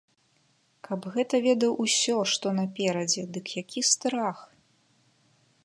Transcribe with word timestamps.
Каб 0.87 1.01
гэта 1.15 1.39
ведаў 1.47 1.71
усё, 1.85 2.15
што 2.31 2.47
наперадзе, 2.61 3.27
дык 3.35 3.45
які 3.61 3.81
страх! 3.91 4.37